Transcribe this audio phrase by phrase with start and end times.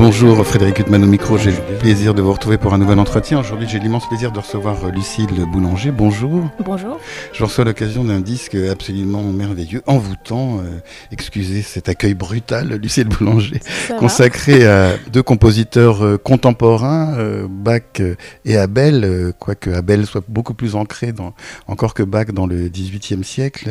[0.00, 3.38] Bonjour Frédéric Huttman au micro, j'ai le plaisir de vous retrouver pour un nouvel entretien.
[3.38, 5.90] Aujourd'hui j'ai l'immense plaisir de recevoir euh, Lucille Boulanger.
[5.90, 6.48] Bonjour.
[6.64, 6.98] Bonjour.
[7.34, 10.60] Je reçois l'occasion d'un disque absolument merveilleux, envoûtant.
[10.60, 10.80] Euh,
[11.12, 13.60] excusez cet accueil brutal, Lucille Boulanger,
[13.98, 18.00] consacré à deux compositeurs euh, contemporains, Bach
[18.46, 21.34] et Abel, quoique Abel soit beaucoup plus ancré dans,
[21.66, 23.68] encore que Bach dans le XVIIIe siècle.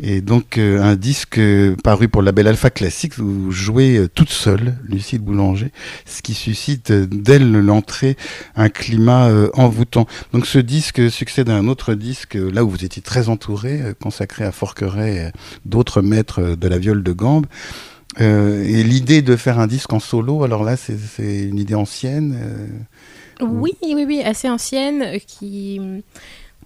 [0.00, 1.40] et donc un disque
[1.84, 5.72] paru pour la Belle Alpha Classique, où vous jouez toute seule, Lucille Boulanger,
[6.06, 8.16] ce qui suscite euh, dès l'entrée
[8.56, 10.06] un climat euh, envoûtant.
[10.32, 13.80] Donc ce disque succède à un autre disque, euh, là où vous étiez très entouré,
[14.02, 15.32] consacré à Forqueret,
[15.64, 17.46] d'autres maîtres de la viole de gambe.
[18.18, 20.96] et l'idée de faire un disque en solo, alors là, c'est
[21.42, 22.36] une idée ancienne
[23.40, 25.80] Oui, oui, oui, assez ancienne, qui...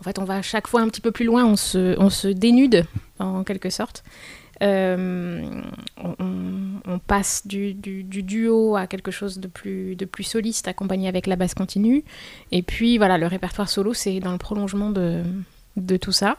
[0.00, 2.84] En fait, on va à chaque fois un petit peu plus loin, on se dénude,
[3.18, 4.02] en quelque sorte.
[4.62, 5.62] Euh,
[5.96, 12.04] on, passe du, duo à quelque chose de plus, soliste, accompagné avec la basse continue.
[12.52, 16.38] Et puis voilà, le répertoire solo, c'est dans le prolongement de, tout ça.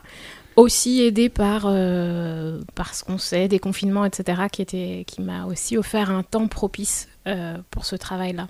[0.56, 4.64] Aussi aidé par, euh, par ce qu'on sait, des confinements, etc., qui,
[5.04, 8.48] qui m'a aussi offert un temps propice euh, pour ce travail-là.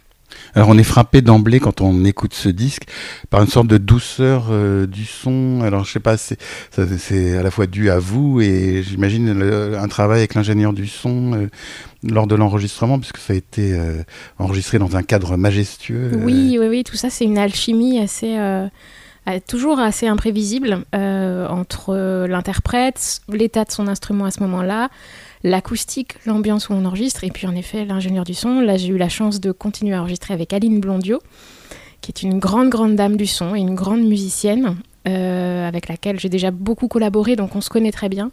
[0.55, 2.84] Alors on est frappé d'emblée quand on écoute ce disque
[3.30, 5.60] par une sorte de douceur euh, du son.
[5.62, 9.42] Alors je sais pas, c'est à la fois dû à vous et j'imagine
[9.78, 11.46] un travail avec l'ingénieur du son euh,
[12.02, 14.02] lors de l'enregistrement puisque ça a été euh,
[14.38, 16.12] enregistré dans un cadre majestueux.
[16.22, 18.36] Oui, oui, oui, tout ça c'est une alchimie assez
[19.48, 24.88] toujours assez imprévisible entre l'interprète, l'état de son instrument à ce moment-là,
[25.47, 28.61] l'acoustique, l'ambiance où on enregistre, et puis en effet l'ingénieur du son.
[28.61, 31.20] Là, j'ai eu la chance de continuer à enregistrer avec Aline Blondio,
[32.00, 36.19] qui est une grande, grande dame du son et une grande musicienne, euh, avec laquelle
[36.19, 38.33] j'ai déjà beaucoup collaboré, donc on se connaît très bien.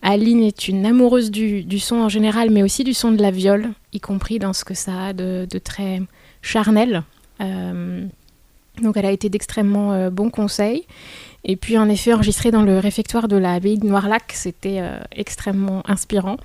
[0.00, 3.70] Aline est une amoureuse du, son en général, mais aussi du son de la viole,
[3.92, 6.02] y compris dans ce que ça a de, très
[6.40, 7.02] charnel.
[7.40, 8.06] Euh,
[8.82, 10.84] donc elle a été d'extrêmement euh, bons conseils.
[11.44, 15.82] Et puis en effet, enregistrer dans le réfectoire de l'abbaye de Noirlac, c'était euh, extrêmement
[15.88, 16.36] inspirant.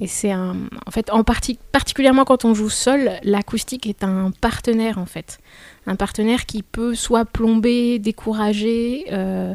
[0.00, 4.30] Et c'est un, en fait, en partie, particulièrement quand on joue seul, l'acoustique est un
[4.40, 5.40] partenaire en fait,
[5.86, 9.54] un partenaire qui peut soit plomber, décourager, euh,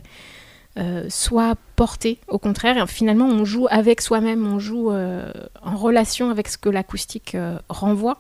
[1.10, 2.20] soit porter.
[2.28, 7.36] Au contraire, finalement, on joue avec soi-même, on joue en relation avec ce que l'acoustique
[7.68, 8.20] renvoie.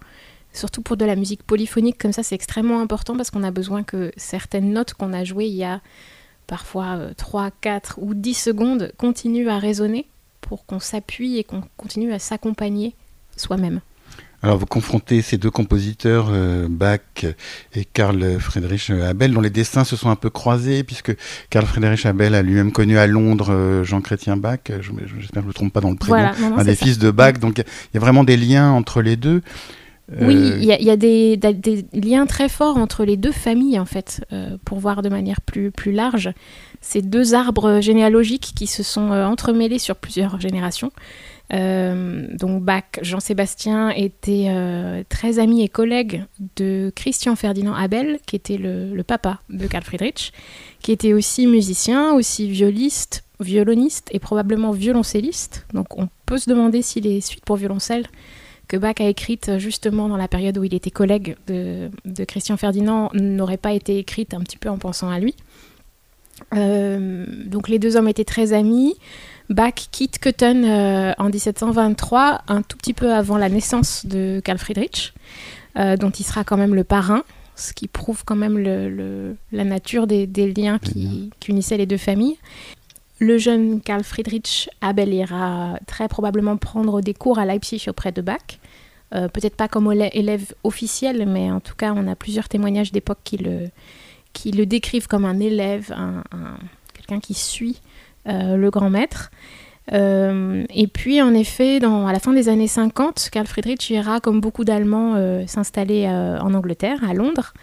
[0.56, 3.84] Surtout pour de la musique polyphonique comme ça, c'est extrêmement important parce qu'on a besoin
[3.84, 5.82] que certaines notes qu'on a jouées il y a
[6.48, 10.08] parfois 3, euh, 4 ou 10 secondes, continue à résonner
[10.40, 12.96] pour qu'on s'appuie et qu'on continue à s'accompagner
[13.36, 13.82] soi-même.
[14.44, 17.00] Alors vous confrontez ces deux compositeurs, euh, Bach
[17.74, 21.14] et Karl Friedrich Abel, dont les destins se sont un peu croisés, puisque
[21.50, 25.48] Karl Friedrich Abel a lui-même connu à Londres euh, Jean-Chrétien Bach, j'espère que je ne
[25.48, 28.00] me trompe pas dans le prénom, un des fils de Bach, donc il y a
[28.00, 29.42] vraiment des liens entre les deux.
[30.12, 31.40] Oui, euh, il y a, des,
[31.94, 35.72] liens très forts entre les deux familles, en fait, euh, pour voir de manière plus,
[35.72, 36.32] plus large.
[36.80, 40.92] Ces deux arbres généalogiques qui se sont euh, entremêlés sur plusieurs générations.
[41.50, 46.24] donc Bach, Jean-Sébastien était très ami et collègue
[46.56, 50.34] de Christian Ferdinand Abel, qui était le, le, papa de Karl Friedrich,
[50.82, 55.66] qui était aussi musicien, aussi violiste, violoniste et probablement violoncelliste.
[55.74, 58.06] Donc on peut se demander si les suites pour violoncelle
[58.68, 61.90] que Bach a écrite justement dans la période où il était collègue de,
[62.28, 65.36] Christian Ferdinand n'aurait pas été écrite un petit peu en pensant à lui.
[66.53, 68.96] Euh, donc les deux hommes étaient très amis.
[69.50, 74.58] Bach quitte Köthen euh, en 1723, un tout petit peu avant la naissance de Karl
[74.58, 75.14] Friedrich,
[75.78, 77.24] euh, dont il sera quand même le parrain,
[77.56, 78.58] ce qui prouve quand même
[79.52, 82.38] la nature des, liens qui, unissaient les deux familles.
[83.20, 88.22] Le jeune Karl Friedrich Abel ira très probablement prendre des cours à Leipzig auprès de
[88.22, 88.59] Bach.
[89.14, 93.20] Euh, peut-être pas comme élève officiel, mais en tout cas, on a plusieurs témoignages d'époque
[93.24, 93.70] qui le,
[94.34, 96.24] qui le décrivent comme un élève, un,
[96.94, 97.80] quelqu'un qui suit
[98.28, 99.31] euh, le grand maître.
[99.94, 104.42] Euh, et puis, en effet, à la fin des années 50, Karl Friedrich ira, comme
[104.42, 107.54] beaucoup d'Allemands, s'installer en Angleterre, à Londres,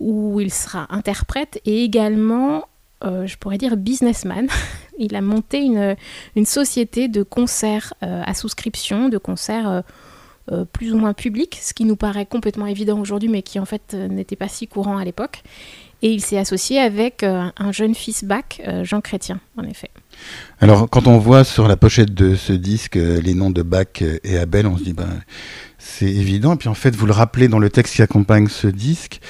[0.00, 2.64] où il sera interprète et également
[3.04, 4.48] euh, je pourrais dire, businessman.
[4.98, 5.96] Il a monté une,
[6.36, 9.82] une société de concerts euh, à souscription, de concerts
[10.50, 13.64] euh, plus ou moins publics, ce qui nous paraît complètement évident aujourd'hui, mais qui en
[13.64, 15.42] fait n'était pas si courant à l'époque.
[16.04, 19.88] Et il s'est associé avec un jeune fils bac, Jean Chrétien, en effet.
[20.60, 24.36] Alors, quand on voit sur la pochette de ce disque les noms de Bach et
[24.36, 25.20] Abel, on se dit, ben,
[25.84, 26.54] c'est évident.
[26.54, 29.20] Et puis en fait, vous le rappelez dans le texte qui accompagne ce disque,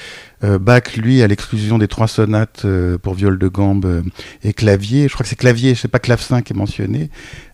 [0.43, 4.01] euh, Bach, lui, à l'exclusion des trois sonates euh, pour viol de gambe euh,
[4.43, 7.09] et clavier, je crois que c'est clavier, je sais pas clavecin qui est mentionné,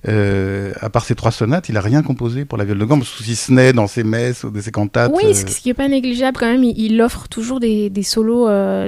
[0.05, 3.35] à part ces trois sonates, il a rien composé pour la viol de gambe, si
[3.35, 5.11] ce n'est dans ses messes ou dans ses cantates.
[5.13, 8.47] Oui, ce qui est pas négligeable quand même, il, offre toujours des, des solos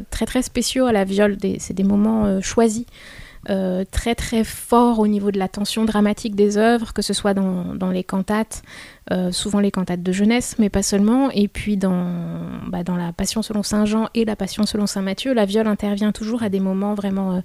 [0.09, 2.85] très très spéciaux à la viole, c'est des moments choisis.
[3.49, 7.33] Euh, très très fort au niveau de la tension dramatique des œuvres, que ce soit
[7.33, 8.61] dans, dans les cantates,
[9.11, 12.05] euh, souvent les cantates de jeunesse, mais pas seulement, et puis dans,
[12.67, 15.65] bah, dans la Passion selon Saint Jean et la Passion selon Saint Matthieu, la viole
[15.65, 17.41] intervient toujours à des moments vraiment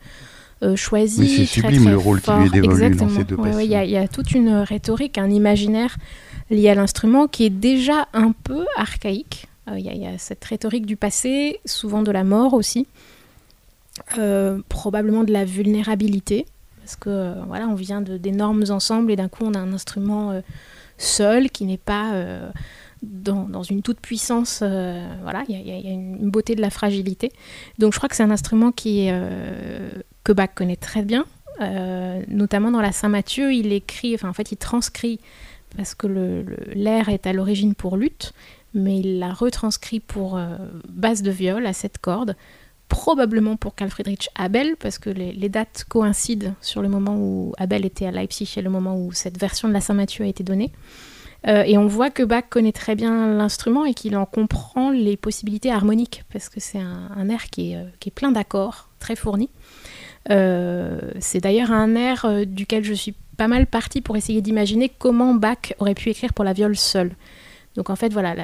[0.63, 1.19] euh, choisis.
[1.19, 3.97] Oui, c'est sublime le rôle qui lui est dévolu dans ces deux Il y, y,
[3.97, 5.97] a toute une rhétorique, un imaginaire
[6.51, 9.49] lié à l'instrument qui est déjà un peu archaïque.
[9.75, 12.87] Il y, y, a cette rhétorique du passé, souvent de la mort aussi.
[14.19, 16.47] Euh, probablement de la vulnérabilité,
[16.81, 20.33] parce que euh, voilà, on vient d'énormes ensembles et d'un coup on a un instrument
[20.33, 20.41] euh,
[20.99, 22.13] seul qui n'est pas
[23.03, 24.59] dans, dans, une toute puissance.
[24.61, 27.33] voilà, il y, a une beauté de la fragilité.
[27.79, 29.09] Donc je crois que c'est un instrument qui
[30.25, 31.27] que Bach connaît très bien,
[32.29, 35.21] notamment dans la Saint Matthieu, il écrit, enfin en fait il transcrit
[35.77, 36.07] parce que
[36.75, 38.33] l'air est à l'origine pour lutte,
[38.73, 40.41] mais il l'a retranscrit pour
[40.89, 42.37] basse de viol à cette corde
[42.89, 47.85] probablement pour Carl Friedrich Abel, parce que les, dates coïncident sur le moment où Abel
[47.85, 50.73] était à Leipzig et le moment où cette version de la Saint-Matthieu a été donnée.
[51.47, 55.17] Euh, et on voit que Bach connaît très bien l'instrument et qu'il en comprend les
[55.17, 59.17] possibilités harmoniques, parce que c'est un, air qui est, euh, qui est plein d'accords, très
[59.17, 59.51] fourni.
[60.31, 65.35] Euh, c'est d'ailleurs un air duquel je suis pas mal partie pour essayer d'imaginer comment
[65.35, 67.13] Bach aurait pu écrire pour la viole seule.
[67.77, 68.35] Donc en fait, voilà,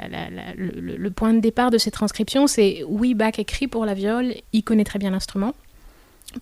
[0.56, 4.62] le, point de départ de cette transcription, c'est oui, Bach écrit pour la viole, il
[4.62, 5.54] connaît très bien l'instrument.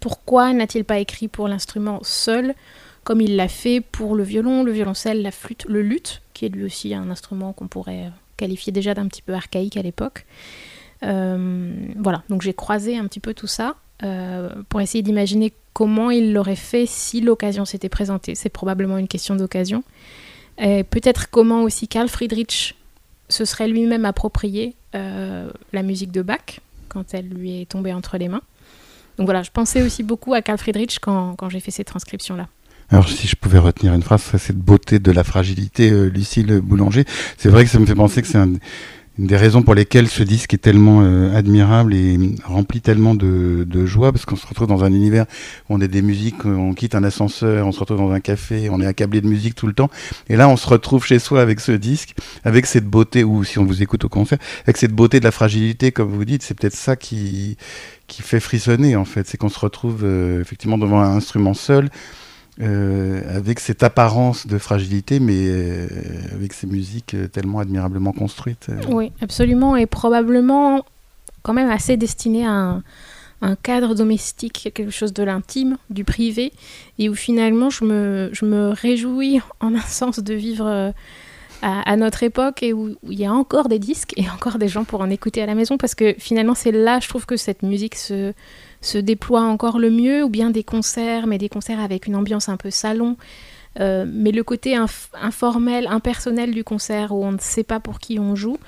[0.01, 2.55] Pourquoi n'a-t-il pas écrit pour l'instrument seul,
[3.05, 6.49] comme il l'a fait pour le violon, le violoncelle, la flûte, le luth, qui est
[6.49, 10.27] lui aussi un instrument qu'on pourrait qualifier déjà d'un petit peu archaïque à l'époque.
[11.03, 16.11] Euh, voilà, donc j'ai croisé un petit peu tout ça euh, pour essayer d'imaginer comment
[16.11, 18.35] il l'aurait fait si l'occasion s'était présentée.
[18.35, 19.85] C'est probablement une question d'occasion.
[20.59, 22.75] Peut-être comment aussi Carl Friedrich
[23.31, 28.19] se serait lui-même approprié euh, la musique de Bach quand elle lui est tombée entre
[28.19, 28.43] les mains.
[29.17, 32.49] Donc voilà, je pensais aussi beaucoup à Carl Friedrich quand, quand j'ai fait ces transcriptions-là.
[32.91, 36.61] Alors si je pouvais retenir une phrase, c'est cette beauté de la fragilité, euh, Lucille
[36.61, 37.05] Boulanger.
[37.37, 38.55] C'est vrai que ça me fait penser que c'est un,
[39.19, 43.67] une des raisons pour lesquelles ce disque est tellement euh, admirable et rempli tellement de,
[43.69, 45.27] de joie, parce qu'on se retrouve dans un univers
[45.69, 48.71] où on a des musiques, on quitte un ascenseur, on se retrouve dans un café,
[48.71, 49.91] on est accablé de musique tout le temps,
[50.29, 52.15] et là on se retrouve chez soi avec ce disque,
[52.45, 55.33] avec cette beauté, ou si on vous écoute au concert, avec cette beauté de la
[55.33, 57.57] fragilité, comme vous dites, c'est peut-être ça qui
[58.07, 61.91] qui fait frissonner en fait, c'est qu'on se retrouve euh, effectivement devant un instrument seul,
[62.61, 65.87] euh, avec cette apparence de fragilité, mais euh,
[66.35, 68.67] avec ces musiques euh, tellement admirablement construites.
[68.89, 70.85] Oui, absolument, et probablement
[71.43, 72.81] quand même assez destiné à
[73.43, 76.53] un, cadre domestique, quelque chose de l'intime, du privé,
[76.99, 80.93] et où finalement je me, je me réjouis en un sens de vivre
[81.63, 84.85] à, notre époque et où, il y a encore des disques et encore des gens
[84.85, 87.63] pour en écouter à la maison, parce que finalement c'est là, je trouve que cette
[87.63, 88.35] musique se
[88.81, 92.49] se déploie encore le mieux, ou bien des concerts, mais des concerts avec une ambiance
[92.49, 93.17] un peu salon.
[93.79, 98.19] Euh, mais le côté informel, impersonnel du concert, où on ne sait pas pour qui
[98.19, 98.59] on joue,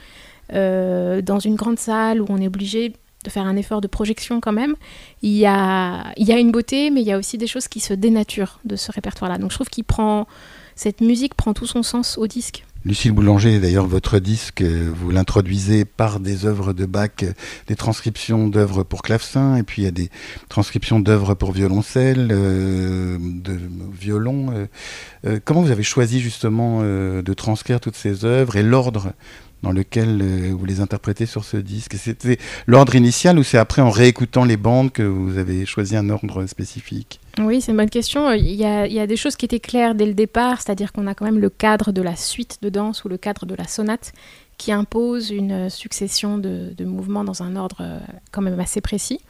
[0.52, 2.92] euh, dans une grande salle où on est obligé
[3.24, 4.74] de faire un effort de projection quand même,
[5.22, 7.68] il y a, il y a une beauté, mais il y a aussi des choses
[7.68, 9.38] qui se dénaturent de ce répertoire-là.
[9.38, 10.26] Donc je trouve qu'il prend,
[10.74, 12.64] cette musique prend tout son sens au disque.
[12.84, 17.10] Lucille Boulanger, d'ailleurs, votre disque, vous l'introduisez par des œuvres de Bach,
[17.68, 20.10] des transcriptions d'œuvres pour clavecin, et puis il y a des
[20.48, 23.56] transcriptions d'œuvres pour violoncelle, euh, de
[23.92, 24.52] violon.
[24.52, 24.66] Euh,
[25.26, 29.12] euh, comment vous avez choisi justement de transcrire toutes ces œuvres et l'ordre
[29.62, 33.82] dans lequel euh, vous les interprétez sur ce disque C'était l'ordre initial ou c'est après
[33.82, 37.20] en réécoutant les bandes que vous avez choisi un ordre spécifique?
[37.38, 38.30] Oui, c'est une bonne question.
[38.32, 41.24] Il y, a, des choses qui étaient claires dès le départ, c'est-à-dire qu'on a quand
[41.24, 44.12] même le cadre de la suite de danse ou le cadre de la sonate
[44.58, 47.98] qui impose une succession de, mouvements dans un ordre euh,
[48.30, 49.20] quand même assez précis.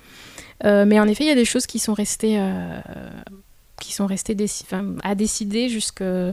[0.65, 2.39] Euh, mais en effet, il y a des choses qui sont restées,
[3.83, 4.37] qui sont restées
[5.03, 6.33] à décider jusque euh,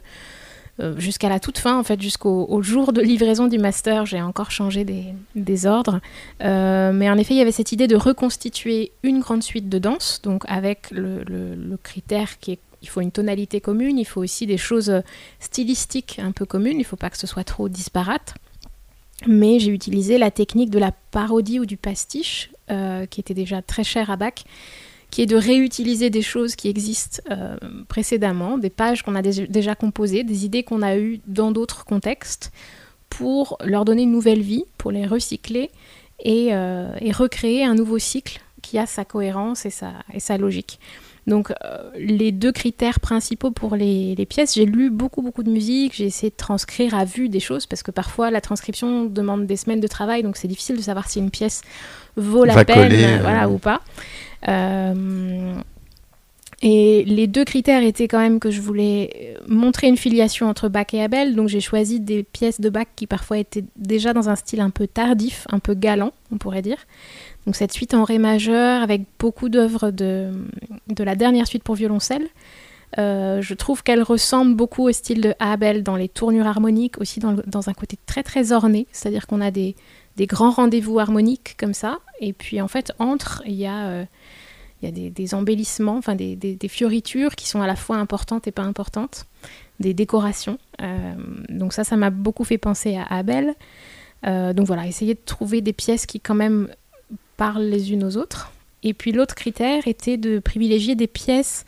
[0.98, 4.86] jusqu'à la toute fin, en fait, jusqu'au jour de livraison du master, j'ai encore changé
[4.86, 6.00] des, ordres.
[6.42, 9.78] Euh, mais en effet, il y avait cette idée de reconstituer une grande suite de
[9.78, 14.46] danse, donc avec le, critère qui est il faut une tonalité commune, il faut aussi
[14.46, 15.02] des choses
[15.42, 18.36] stylistiques un peu communes, il ne faut pas que ce soit trop disparate.
[19.28, 23.62] Mais j'ai utilisé la technique de la parodie ou du pastiche, euh, qui était déjà
[23.62, 24.46] très chère à Bach,
[25.12, 27.22] qui est de réutiliser des choses qui existent
[27.88, 32.52] précédemment, des pages qu'on a déjà composées, des idées qu'on a eues dans d'autres contextes,
[33.10, 35.72] pour leur donner une nouvelle vie, pour les recycler
[36.24, 36.54] et,
[37.12, 40.80] recréer un nouveau cycle qui a sa cohérence et sa logique.
[41.30, 45.94] Donc euh, les deux critères principaux pour les, pièces, j'ai lu beaucoup beaucoup de musique,
[45.96, 49.56] j'ai essayé de transcrire à vue des choses parce que parfois la transcription demande des
[49.56, 51.62] semaines de travail, donc c'est difficile de savoir si une pièce
[52.18, 53.82] vaut la peine euh, voilà, ou pas.
[54.48, 55.56] Euh,
[56.62, 60.88] et les deux critères étaient quand même que je voulais montrer une filiation entre Bach
[60.94, 64.36] et Abel, donc j'ai choisi des pièces de Bach qui parfois étaient déjà dans un
[64.36, 66.78] style un peu tardif, un peu galant, on pourrait dire.
[67.46, 70.32] Donc cette suite en ré majeur avec beaucoup d'œuvres de,
[70.88, 72.28] de la dernière suite pour violoncelle.
[72.98, 77.20] Euh, je trouve qu'elle ressemble beaucoup au style de Abel dans les tournures harmoniques, aussi
[77.20, 79.76] dans, un côté très très orné, c'est-à-dire qu'on a des,
[80.22, 84.06] grands rendez-vous harmoniques comme ça, et puis en fait entre, il y a, euh,
[84.82, 88.52] il y a des, embellissements, enfin des, fioritures qui sont à la fois importantes et
[88.52, 89.26] pas importantes,
[89.80, 90.58] des décorations.
[90.82, 91.14] Euh,
[91.50, 93.56] donc ça, ça m'a beaucoup fait penser à Abel.
[94.24, 96.70] donc voilà, essayer de trouver des pièces qui quand même
[97.38, 98.52] parlent les unes aux autres.
[98.84, 101.66] Et puis l'autre critère était de privilégier des pièces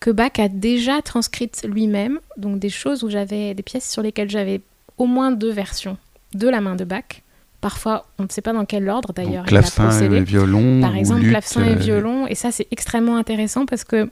[0.00, 4.30] que Bach a déjà transcrites lui-même, donc des choses où j'avais des pièces sur lesquelles
[4.30, 4.60] j'avais
[4.96, 5.96] au moins deux versions
[6.34, 7.22] de la main de Bach.
[7.60, 9.44] Parfois, on ne sait pas dans quel ordre d'ailleurs.
[9.44, 10.80] Clavecin et violon.
[10.80, 12.26] Par exemple, clavecin et euh, violon.
[12.28, 14.08] Et ça, c'est extrêmement intéressant parce que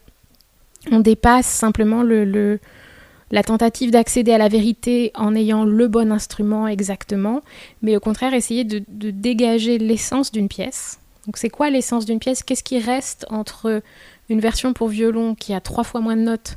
[0.90, 2.58] on dépasse simplement le,
[3.30, 7.42] la tentative d'accéder à la vérité en ayant le bon instrument exactement,
[7.82, 10.98] mais au contraire essayer de, dégager l'essence d'une pièce.
[11.26, 12.42] Donc c'est quoi l'essence d'une pièce?
[12.44, 13.82] Qu'est-ce qui reste entre
[14.28, 16.56] une version pour violon qui a trois fois moins de notes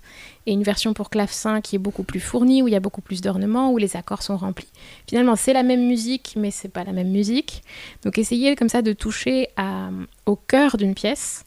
[0.50, 3.02] et une version pour clavecin qui est beaucoup plus fournie, où il y a beaucoup
[3.02, 4.68] plus d'ornements, où les accords sont remplis.
[5.08, 7.62] Finalement, c'est la même musique, mais c'est pas la même musique.
[8.04, 9.50] Donc essayer comme ça de toucher
[10.26, 11.46] au cœur d'une pièce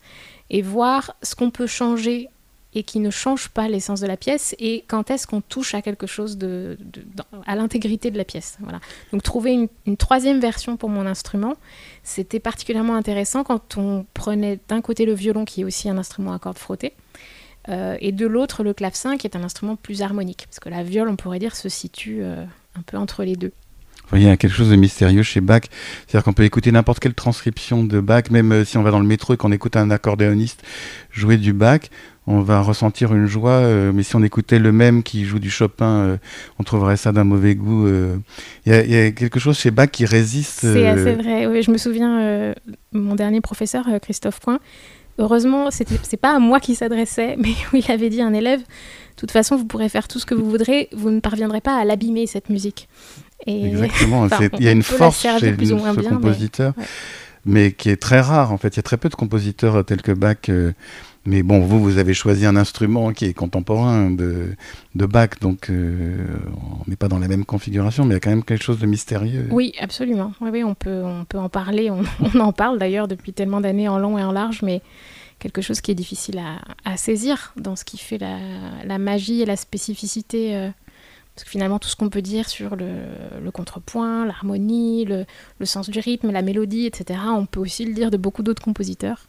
[0.51, 2.29] et voir ce qu'on peut changer
[2.75, 5.83] et qui ne change pas l'essence de la pièce et quand est-ce qu'on touche à
[5.83, 6.39] quelque chose
[7.45, 8.57] à l'intégrité de la pièce.
[8.61, 8.79] Voilà.
[9.13, 11.55] Donc trouver une, troisième version pour mon instrument,
[12.05, 16.33] c'était particulièrement intéressant quand on prenait d'un côté le violon qui est aussi un instrument
[16.33, 16.95] à cordes frottées
[17.69, 20.83] euh, et de l'autre le clavecin qui est un instrument plus harmonique parce que la
[20.83, 22.45] viole on pourrait dire se situe euh,
[22.76, 23.52] un peu entre les deux.
[24.14, 25.62] Il y a quelque chose de mystérieux chez Bach.
[26.07, 29.00] C'est-à-dire qu'on peut écouter n'importe quelle transcription de Bach, même euh, si on va dans
[29.00, 30.62] le métro et qu'on écoute un accordéoniste
[31.11, 31.81] jouer du Bach,
[32.26, 33.50] on va ressentir une joie.
[33.50, 36.16] Euh, mais si on écoutait le même qui joue du Chopin, euh,
[36.59, 37.88] on trouverait ça d'un mauvais goût.
[38.66, 40.61] Il y, a quelque chose chez Bach qui résiste.
[40.61, 41.62] C'est assez vrai.
[41.62, 42.54] je me souviens,
[42.92, 44.59] mon dernier professeur, Christophe Coin,
[45.19, 49.16] heureusement, c'est pas à moi qui s'adressait, mais il avait dit à un élève de
[49.16, 51.85] toute façon, vous pourrez faire tout ce que vous voudrez, vous ne parviendrez pas à
[51.85, 52.88] l'abîmer, cette musique.
[53.47, 54.26] Exactement,
[54.59, 56.73] il y a une force chez ce compositeur,
[57.45, 57.73] mais...
[57.73, 58.69] qui est très rare en fait.
[58.69, 60.37] Il y a très peu de compositeurs tels que Bach.
[60.49, 60.73] Euh,
[61.25, 64.55] mais bon, vous, vous avez choisi un instrument qui est contemporain de,
[64.95, 66.17] de Bach, donc euh,
[66.57, 68.81] on n'est pas dans la même configuration, mais il y a quand même quelque chose
[68.81, 69.47] de mystérieux.
[69.50, 70.33] Oui, absolument.
[70.41, 71.91] Oui, on, peut, on peut en parler.
[72.35, 74.83] On, en parle d'ailleurs depuis tellement d'années en long et en large, mais
[75.38, 76.41] quelque chose qui est difficile
[76.85, 78.38] à, saisir dans ce qui fait la,
[78.85, 80.57] la magie et la spécificité.
[80.57, 80.71] Euh,
[81.35, 85.25] parce que finalement, tout ce qu'on peut dire sur le, contrepoint, l'harmonie, le,
[85.64, 89.26] sens du rythme, la mélodie, etc., on peut aussi le dire de beaucoup d'autres compositeurs.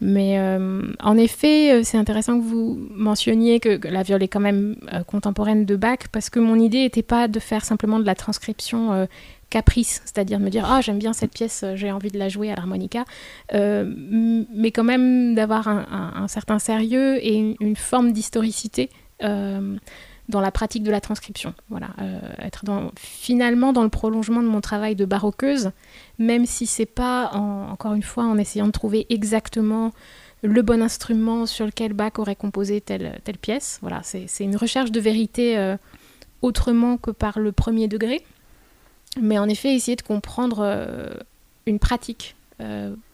[0.00, 4.40] Mais euh, en effet, euh, c'est intéressant que vous mentionniez que, la viole est quand
[4.40, 8.06] même euh, contemporaine de Bach, parce que mon idée n'était pas de faire simplement de
[8.06, 9.06] la transcription
[9.50, 12.54] caprice, c'est-à-dire me dire ah j'aime bien cette pièce, j'ai envie de la jouer à
[12.54, 13.04] l'harmonica,
[13.52, 18.90] mais quand même d'avoir un, certain sérieux et une forme d'historicité
[20.30, 21.54] dans la pratique de la transcription.
[21.68, 22.64] Voilà, euh, être
[22.96, 25.72] finalement dans le prolongement de mon travail de baroqueuse,
[26.18, 29.92] même si c'est pas, encore une fois, en essayant de trouver exactement
[30.42, 33.78] le bon instrument sur lequel Bach aurait composé telle, pièce.
[33.82, 35.76] Voilà, c'est une recherche de vérité euh,
[36.40, 38.24] autrement que par le premier degré,
[39.20, 41.12] mais en effet essayer de comprendre euh,
[41.66, 42.36] une pratique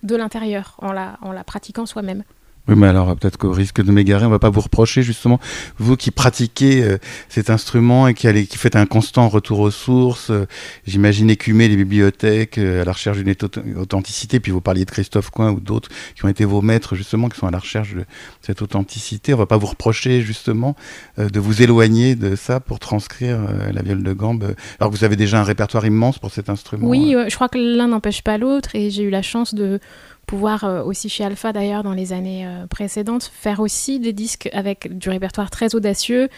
[0.03, 2.25] de l'intérieur en la pratiquant soi-même.
[2.69, 5.39] Oui, mais alors peut-être qu'au risque de m'égarer, on va pas vous reprocher justement,
[5.79, 9.71] vous qui pratiquez euh, cet instrument et qui, allez, qui faites un constant retour aux
[9.71, 10.47] sources, euh,
[10.85, 13.35] j'imagine écumer les bibliothèques euh, à la recherche d'une
[13.77, 17.29] authenticité, puis vous parliez de Christophe Coin ou d'autres qui ont été vos maîtres justement,
[17.29, 18.05] qui sont à la recherche de
[18.41, 19.33] cette authenticité.
[19.33, 20.75] On va pas vous reprocher justement
[21.19, 23.39] de vous éloigner de ça pour transcrire
[23.73, 26.89] la viole de gambe, alors que vous avez déjà un répertoire immense pour cet instrument.
[26.89, 29.81] Oui, je crois que l'un n'empêche pas l'autre et j'ai eu la chance de
[30.27, 34.49] pouvoir euh, aussi chez Alpha d'ailleurs dans les années euh, précédentes faire aussi des disques
[34.53, 36.29] avec du répertoire très audacieux,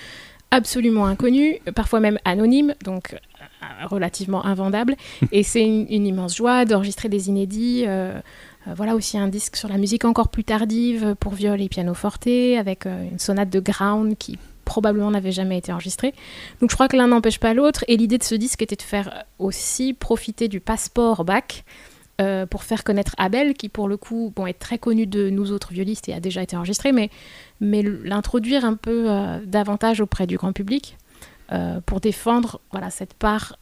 [0.50, 4.94] absolument inconnu, parfois même anonyme, donc euh, relativement invendable.
[5.32, 7.86] Et c'est une, immense joie d'enregistrer des inédits.
[8.76, 12.26] voilà aussi un disque sur la musique encore plus tardive pour viol et piano forte,
[12.26, 16.12] avec une sonate de Ground qui probablement n'avait jamais été enregistrée.
[16.60, 17.84] Donc je crois que l'un n'empêche pas l'autre.
[17.88, 21.24] Et l'idée de ce disque était de faire aussi profiter du passeport
[22.18, 25.52] Bach pour faire connaître Abel, qui pour le coup bon, est très connu de nous
[25.52, 27.10] autres violistes et a déjà été enregistré, mais,
[27.60, 29.08] l'introduire un peu
[29.44, 30.96] davantage auprès du grand public.
[31.50, 33.56] Euh, pour défendre voilà, cette part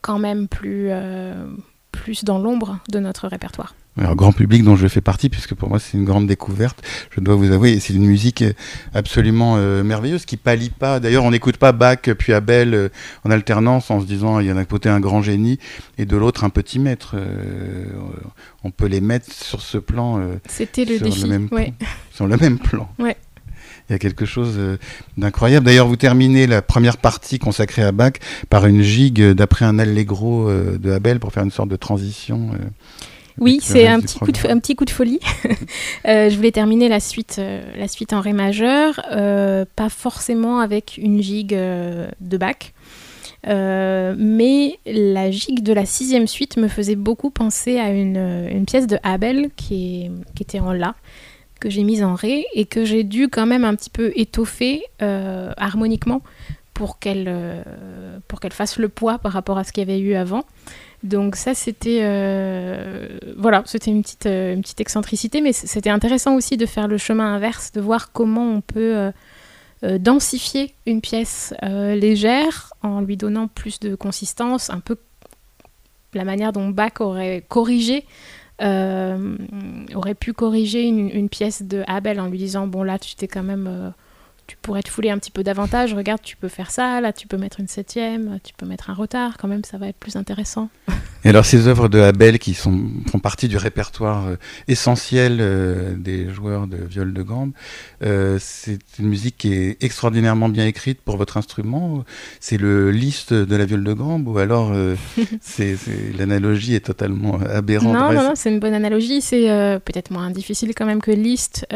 [0.00, 1.46] quand même euh,
[1.90, 3.74] plus dans l'ombre de notre répertoire.
[3.98, 7.20] Alors, grand public dont je fais partie, puisque pour moi c'est une grande découverte, je
[7.20, 8.44] dois vous avouer, c'est une musique
[8.94, 11.00] absolument euh, merveilleuse qui pallie pas.
[11.00, 12.90] D'ailleurs, on n'écoute pas Bach puis Abel
[13.24, 15.58] en alternance en se disant il y en a d'un côté un grand génie
[15.98, 17.16] et de l'autre un petit maître.
[18.64, 20.20] on peut les mettre sur ce plan.
[20.48, 21.72] C'était le défi, même, ouais.
[22.12, 22.88] sur le même plan.
[22.98, 23.16] Ouais
[23.88, 24.78] il y a quelque chose euh,
[25.16, 25.66] d'incroyable.
[25.66, 28.14] D'ailleurs, vous terminez la première partie consacrée à Bach
[28.50, 32.50] par une gigue d'après un allegro euh, de Abel pour faire une sorte de transition.
[33.38, 35.20] Euh, oui, c'est un petit, coup de, un petit coup de folie.
[36.04, 37.40] je voulais terminer la suite,
[37.76, 39.00] la suite en ré majeur,
[39.76, 42.72] pas forcément avec une gigue de Bach.
[43.44, 48.86] mais la gigue de la sixième suite me faisait beaucoup penser à une, une pièce
[48.86, 50.94] de Abel qui, est, qui était en La,
[51.60, 54.82] que j'ai mise en ré et que j'ai dû quand même un petit peu étoffer
[55.02, 56.22] euh, harmoniquement
[56.74, 57.62] pour qu'elle euh,
[58.28, 60.44] pour qu'elle fasse le poids par rapport à ce qu'il y avait eu avant.
[61.06, 66.56] Donc ça c'était euh, voilà c'était une petite une petite excentricité, mais c'était intéressant aussi
[66.56, 69.12] de faire le chemin inverse, de voir comment on peut
[69.82, 74.96] densifier une pièce légère en lui donnant plus de consistance, un peu
[76.14, 78.04] la manière dont Bach aurait corrigé
[78.62, 79.36] euh,
[79.94, 83.42] aurait pu corriger une, pièce de Abel en lui disant bon là tu t'es quand
[83.42, 83.90] même euh,
[84.46, 85.94] tu pourrais te fouler un petit peu davantage.
[85.94, 88.94] Regarde tu peux faire ça là tu peux mettre une septième tu peux mettre un
[88.94, 89.36] retard.
[89.38, 90.68] Quand même ça va être plus intéressant.
[91.24, 94.36] Et alors ces œuvres de Abel qui sont, font partie du répertoire euh,
[94.68, 95.38] essentiel
[96.00, 97.52] des joueurs de viol de gambe
[98.38, 102.04] c'est une musique qui est extraordinairement bien écrite pour votre instrument.
[102.40, 104.72] C'est le liste de la viol de gambe ou alors
[105.40, 105.76] c'est
[106.18, 107.94] l'analogie est totalement aberrante.
[107.94, 109.20] Non non, non c'est une bonne analogie.
[109.20, 111.66] C'est euh, peut-être moins difficile quand même que liste.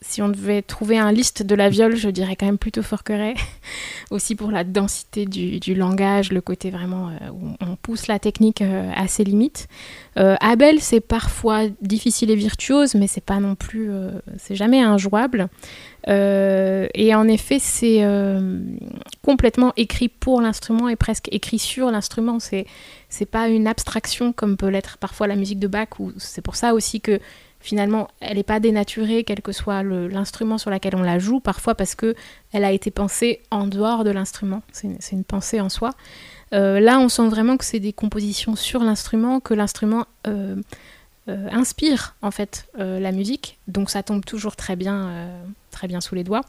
[0.00, 2.82] Euh, si on devait trouver un liste de la viole, je dirais quand même plutôt
[2.82, 3.34] Forqueray.
[4.10, 8.62] Aussi pour la densité du, langage, le côté vraiment euh, où on pousse la technique
[8.62, 9.68] à ses limites.
[10.16, 13.90] Abel, c'est parfois difficile et virtuose, mais c'est pas non plus,
[14.36, 15.48] c'est jamais injouable.
[16.06, 18.04] et en effet, c'est
[19.22, 22.40] complètement écrit pour l'instrument et presque écrit sur l'instrument.
[22.40, 22.66] C'est
[23.10, 26.56] c'est pas une abstraction comme peut l'être parfois la musique de Bach, ou c'est pour
[26.56, 27.20] ça aussi que
[27.60, 31.74] finalement elle n'est pas dénaturée, quel que soit l'instrument sur lequel on la joue, parfois
[31.74, 32.14] parce que
[32.52, 34.62] elle a été pensée en dehors de l'instrument.
[34.72, 35.92] C'est une, pensée en soi.
[36.52, 40.56] Euh, là, on sent vraiment que c'est des compositions sur l'instrument, que l'instrument euh,
[41.28, 45.30] euh, inspire en fait la musique, donc ça tombe toujours très bien,
[45.70, 46.42] très bien sous les doigts.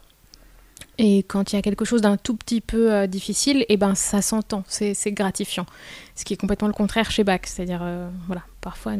[0.98, 3.94] Et quand il y a quelque chose d'un tout petit peu difficile, et eh ben
[3.94, 5.66] ça s'entend, c'est gratifiant
[6.16, 7.40] ce qui est complètement le contraire chez Bach.
[7.44, 7.84] C'est-à-dire,
[8.26, 8.94] voilà, parfois,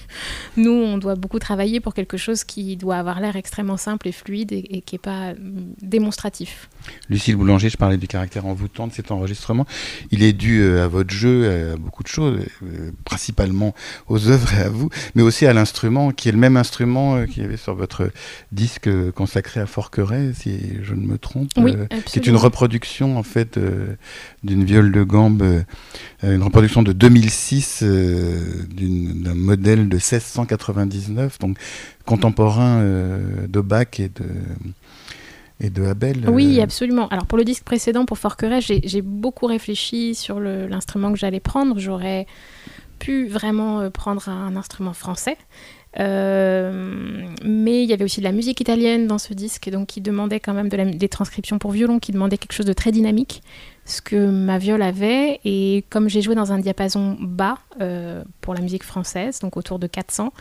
[0.56, 4.12] nous, on doit beaucoup travailler pour quelque chose qui doit avoir l'air extrêmement simple et
[4.12, 6.70] fluide et, qui n'est pas mm, démonstratif.
[7.10, 9.66] Lucille Boulanger, je parlais du caractère envoûtant de cet enregistrement.
[10.10, 13.74] Il est dû euh, à votre jeu, à beaucoup de choses, euh, principalement
[14.08, 17.42] aux œuvres et à vous, mais aussi à l'instrument, qui est le même instrument qu'il
[17.42, 18.10] y avait sur votre
[18.52, 21.74] disque consacré à Forqueray, si je ne me trompe, oui,
[22.06, 23.58] qui est une reproduction, en fait,
[24.42, 25.64] d'une viole de gambe,
[26.22, 28.64] une reproduction de 2006 euh,
[29.00, 31.56] d'un modèle de 1699, donc
[32.04, 34.26] contemporain euh, de Bach et de,
[35.60, 36.28] et de Abel.
[36.28, 36.62] Oui, euh.
[36.62, 37.08] absolument.
[37.08, 41.78] Alors pour le disque précédent, pour Forqueray, j'ai beaucoup réfléchi sur l'instrument que j'allais prendre.
[41.78, 42.26] J'aurais
[43.00, 45.36] pu vraiment prendre un instrument français.
[45.98, 50.38] mais il y avait aussi de la musique italienne dans ce disque, donc qui demandait
[50.38, 53.42] quand même de des transcriptions pour violon, qui demandait quelque chose de très dynamique
[53.90, 55.40] ce que ma viole avait.
[55.44, 59.78] Et comme j'ai joué dans un diapason bas euh, pour la musique française, donc autour
[59.78, 60.32] de 400,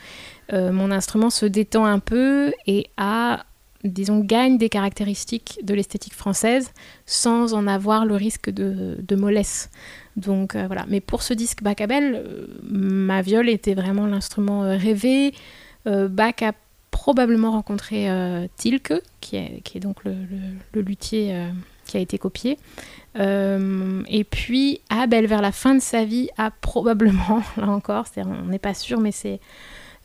[0.54, 3.45] euh, mon instrument se détend un peu et a,
[3.83, 6.71] disons, gagne des caractéristiques de l'esthétique française
[7.05, 9.69] sans en avoir le risque de, mollesse.
[10.17, 10.85] Donc euh, voilà.
[10.87, 12.23] Mais pour ce disque Bacabel,
[12.63, 15.33] ma viole était vraiment l'instrument rêvé.
[15.85, 16.51] Bach a
[16.91, 18.07] probablement rencontré
[18.57, 20.13] Tilke, qui est, donc le,
[20.81, 21.47] luthier
[21.89, 22.57] qui a été copié.
[23.17, 28.45] Euh, et puis Abel, vers la fin de sa vie, a probablement, là encore, on
[28.45, 29.39] n'est pas sûr, mais c'est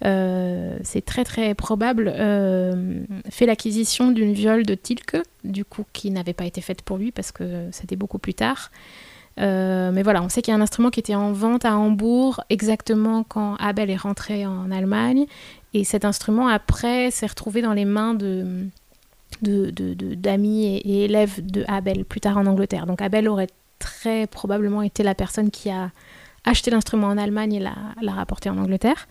[0.05, 6.11] euh, c'est très très probable, euh, fait l'acquisition d'une viole de Tilke, du coup qui
[6.11, 8.71] n'avait pas été faite pour lui parce que c'était beaucoup plus tard.
[9.39, 12.43] mais voilà, on sait qu'il y a un instrument qui était en vente à Hambourg
[12.51, 15.27] exactement quand Abel est rentré en Allemagne.
[15.75, 18.17] Et cet instrument, après, s'est retrouvé dans les mains
[19.43, 22.87] d'amis et, élèves de Abel plus tard en Angleterre.
[22.87, 23.49] Donc Abel aurait
[23.81, 25.91] très probablement été la personne qui a
[26.45, 29.09] acheté l'instrument en Allemagne et l'a rapporté en Angleterre.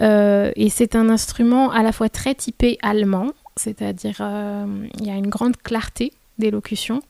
[0.00, 5.10] Euh, et c'est un instrument à la fois très typé allemand, c'est-à-dire euh, il y
[5.10, 7.00] a une grande clarté d'élocution,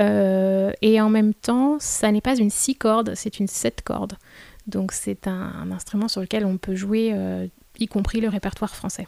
[0.00, 4.14] euh, et en même temps, ça n'est pas une six cordes, c'est une sept cordes.
[4.66, 7.14] Donc c'est un, instrument sur lequel on peut jouer,
[7.78, 9.06] y compris le répertoire français.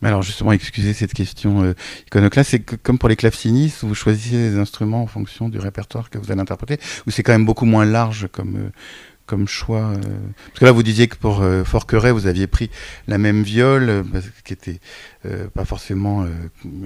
[0.00, 1.74] Mais alors justement, excusez cette question
[2.06, 6.16] iconoclaste, c'est comme pour les clavecinistes, vous choisissez les instruments en fonction du répertoire que
[6.16, 8.70] vous allez interpréter, ou c'est quand même beaucoup moins large comme,
[9.26, 10.00] comme choix euh,
[10.48, 12.70] Parce que là, vous disiez que pour euh, Forqueray, vous aviez pris
[13.08, 14.02] la même viole, euh,
[14.44, 14.80] qui était
[15.54, 16.26] pas forcément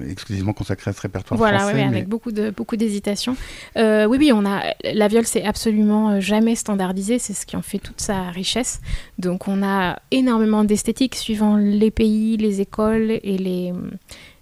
[0.09, 1.73] exclusivement consacrée à ce répertoire voilà, français.
[1.73, 3.35] Voilà, avec beaucoup de beaucoup d'hésitation.
[3.75, 4.61] oui, oui, on a
[4.93, 7.19] la viole, c'est absolument jamais standardisé.
[7.19, 8.79] C'est ce qui en fait toute sa richesse.
[9.17, 13.73] Donc, on a énormément d'esthétique suivant les pays, les écoles et les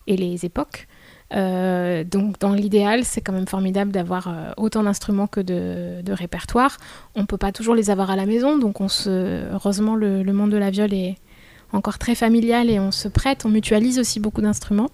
[0.05, 0.86] et les époques.
[1.33, 6.77] Euh, donc dans l'idéal, c'est quand même formidable d'avoir euh, autant d'instruments que de, répertoires.
[7.15, 10.23] On ne peut pas toujours les avoir à la maison, donc on se, heureusement le,
[10.31, 11.15] monde de la viole est
[11.73, 14.89] encore très familial et on se prête, on mutualise aussi beaucoup d'instruments.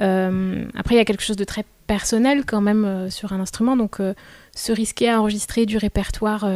[0.00, 3.76] Euh, après, il y a quelque chose de très personnel quand même sur un instrument,
[3.76, 3.98] donc
[4.56, 6.48] se risquer à enregistrer du répertoire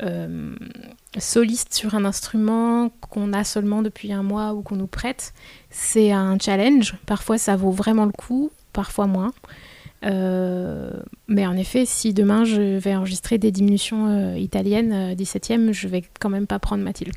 [0.00, 0.54] euh,
[1.18, 5.34] soliste sur un instrument qu'on a seulement depuis un mois ou qu'on nous prête,
[5.70, 6.94] c'est un challenge.
[7.06, 9.32] Parfois ça vaut vraiment le coup, parfois moins.
[10.04, 10.90] Euh,
[11.28, 16.02] mais en effet, si demain je vais enregistrer des diminutions euh, italiennes 17e, je vais
[16.18, 17.14] quand même pas prendre Mathilde.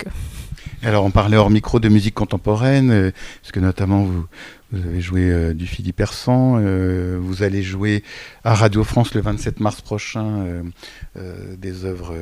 [0.83, 3.11] Alors on parlait hors micro de musique contemporaine,
[3.41, 4.25] parce que notamment vous,
[4.75, 6.59] vous avez joué euh, du Philippe Persan.
[6.59, 8.03] Euh, vous allez jouer
[8.43, 10.63] à Radio France le 27 mars prochain
[11.15, 12.13] euh, des œuvres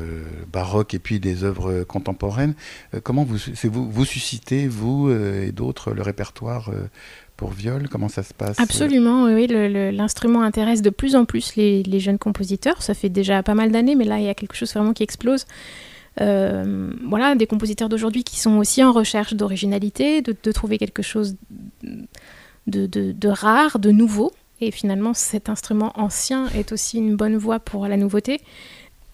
[0.52, 2.54] baroques et puis des œuvres contemporaines.
[3.02, 6.70] comment vous, vous, vous suscitez, vous et d'autres, le répertoire
[7.38, 7.90] pour viol?
[7.90, 8.60] Comment ça se passe?
[8.60, 9.48] Absolument, oui.
[9.48, 12.82] L'instrument intéresse de plus en plus les, jeunes compositeurs.
[12.84, 15.04] Ça fait déjà pas mal d'années, mais là, il y a quelque chose vraiment qui
[15.04, 15.46] explose.
[16.18, 21.36] voilà, des compositeurs d'aujourd'hui qui sont aussi en recherche d'originalité, de, de, trouver quelque chose
[22.68, 24.32] de, de, rare, de nouveau.
[24.62, 28.40] Et finalement, cet instrument ancien est aussi une bonne voie pour la nouveauté.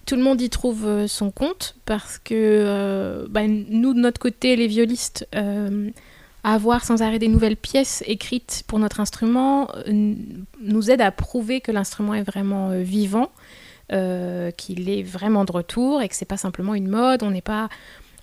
[0.06, 4.20] Tout le monde y trouve euh, son compte parce que euh, bah, nous, de notre
[4.20, 5.90] côté, les violistes, euh,
[6.44, 11.72] avoir sans arrêt des nouvelles pièces écrites pour notre instrument nous aide à prouver que
[11.72, 13.30] l'instrument est vraiment vivant,
[13.90, 17.24] qu'il est vraiment de retour et que c'est pas simplement une mode.
[17.24, 17.68] On n'est pas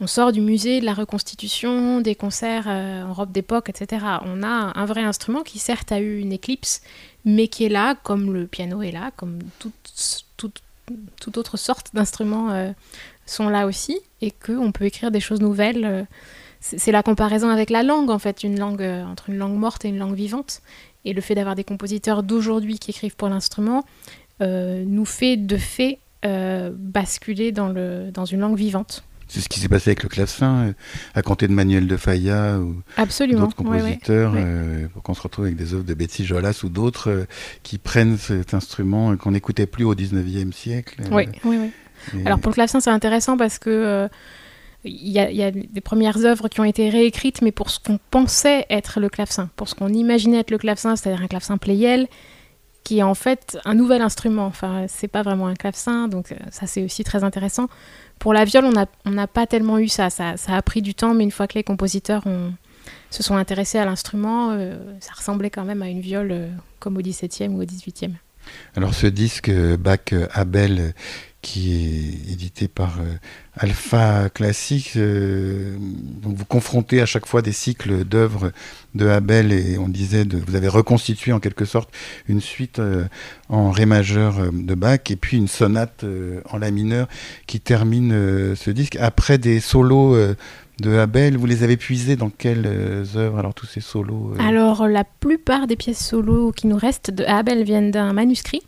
[0.00, 4.04] on sort du musée de la reconstitution, des concerts euh, en robe d'époque, etc.
[4.24, 6.82] On a un vrai instrument qui certes a eu une éclipse,
[7.24, 12.50] mais qui est là, comme le piano est là, comme toute, toute, autre sorte d'instruments
[12.50, 12.72] euh,
[13.24, 15.84] sont là aussi, et qu'on peut écrire des choses nouvelles.
[15.84, 16.04] Euh,
[16.60, 19.88] c'est la comparaison avec la langue, en fait, une langue entre une langue morte et
[19.88, 20.62] une langue vivante.
[21.04, 23.84] Et le fait d'avoir des compositeurs d'aujourd'hui qui écrivent pour l'instrument
[24.40, 29.04] nous fait de fait basculer dans, le, dans une langue vivante.
[29.28, 30.72] C'est ce qui s'est passé avec le clavecin, euh,
[31.14, 35.56] à compter de Manuel de Falla ou d'autres compositeurs, euh, pour qu'on se retrouve avec
[35.56, 37.24] des œuvres de Betsy Jolas ou d'autres euh,
[37.62, 41.02] qui prennent cet instrument qu'on n'écoutait plus au 19e siècle.
[41.10, 42.22] Oui, oui, oui.
[42.24, 44.08] Alors pour le clavecin, c'est intéressant parce que
[44.84, 48.66] il y, a des premières œuvres qui ont été réécrites, mais pour ce qu'on pensait
[48.70, 52.06] être le clavecin, pour ce qu'on imaginait être le clavecin, c'est-à-dire un clavecin playel,
[52.84, 54.46] qui est en fait un nouvel instrument.
[54.46, 57.66] Enfin, c'est pas vraiment un clavecin, donc ça c'est aussi très intéressant.
[58.18, 58.64] Pour la viole,
[59.04, 60.10] on n'a pas tellement eu ça.
[60.10, 60.34] ça.
[60.48, 62.24] a pris du temps, mais une fois que les compositeurs
[63.10, 66.48] se sont intéressés à l'instrument, euh, ça ressemblait quand même à une viole euh,
[66.78, 68.12] comme au 17e ou au 18e.
[68.76, 70.94] Alors ce disque euh, Bach Abel
[71.46, 73.04] qui est édité par euh,
[73.56, 74.94] Alpha Classique.
[74.96, 75.76] Euh,
[76.22, 78.50] vous confrontez à chaque fois des cycles d'œuvres
[78.96, 81.88] de Abel et on disait, de, vous avez reconstitué en quelque sorte
[82.28, 83.04] une suite euh,
[83.48, 86.04] en ré majeur de Bach et puis une sonate
[86.50, 87.06] en la mineur
[87.46, 88.96] qui termine ce disque.
[88.96, 90.16] Après des solos
[90.80, 92.66] de Abel, vous les avez puisés dans quelles
[93.14, 93.38] œuvres?
[93.38, 97.62] Alors tous ces solos Alors la plupart des pièces solos qui nous restent de Abel
[97.62, 98.62] viennent d'un manuscrit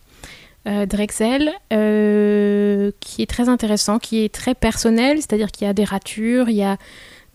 [0.68, 5.72] euh, Drexel, euh, qui est très intéressant, qui est très personnel, c'est-à-dire qu'il y a
[5.72, 6.76] des ratures, il y a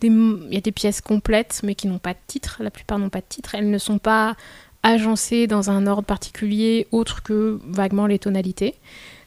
[0.00, 2.58] des, pièces complètes, mais qui n'ont pas de titre.
[2.60, 3.54] La plupart n'ont pas de titre.
[3.54, 4.36] Elles ne sont pas
[4.82, 8.74] agencées dans un ordre particulier autre que vaguement les tonalités.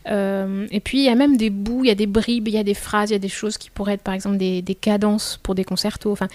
[0.08, 2.54] Euh, et puis il y a même des bouts, il y a des bribes, il
[2.54, 4.62] y a des phrases, il y a des choses qui pourraient être par exemple des,
[4.62, 6.12] des cadences pour des concertos.
[6.12, 6.28] Enfin,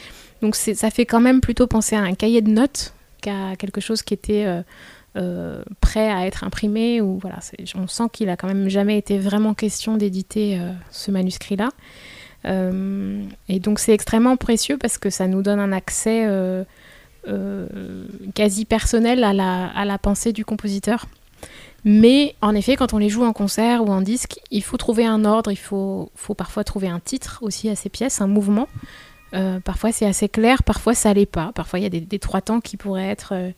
[0.42, 4.02] donc ça fait quand même plutôt penser à un cahier de notes qu'à quelque chose
[4.02, 4.44] qui était
[5.80, 7.00] prêt à être imprimé.
[7.00, 7.38] Ou voilà,
[7.74, 11.70] on sent qu'il a quand même jamais été vraiment question d'éditer ce manuscrit-là.
[12.44, 16.26] et donc c'est extrêmement précieux parce que ça nous donne un accès
[18.34, 21.06] quasi personnel à la, à la pensée du compositeur.
[21.84, 25.04] Mais en effet, quand on les joue en concert ou en disque, il faut trouver
[25.04, 28.68] un ordre, il faut, faut parfois trouver un titre aussi à ces pièces, un mouvement.
[29.34, 31.50] Euh, parfois c'est assez clair, parfois ça l'est pas.
[31.54, 33.50] Parfois il y a des, trois temps qui pourraient être euh,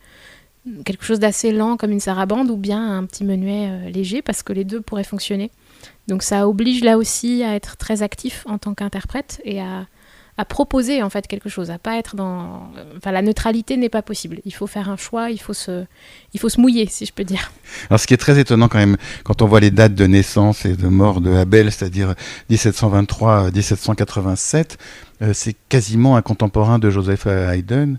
[0.83, 4.43] quelque chose d'assez lent comme une sarabande ou bien un petit menuet euh, léger parce
[4.43, 5.51] que les deux pourraient fonctionner.
[6.07, 9.85] Donc ça oblige là aussi à être très actif en tant qu'interprète et à,
[10.37, 12.69] à proposer en fait quelque chose, à pas être dans.
[12.97, 14.39] Enfin, la neutralité n'est pas possible.
[14.43, 15.85] Il faut faire un choix, il faut se,
[16.33, 17.53] il faut se mouiller, si je peux dire.
[17.89, 20.65] Alors, ce qui est très étonnant quand même, quand on voit les dates de naissance
[20.65, 22.15] et de mort de Abel, c'est-à-dire
[22.49, 24.75] 1723-1787,
[25.21, 27.97] euh, c'est quasiment un contemporain de Joseph Haydn.